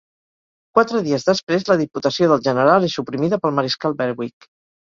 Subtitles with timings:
[0.77, 4.53] Quatre dies després, la Diputació del General és suprimida pel mariscal Berwick.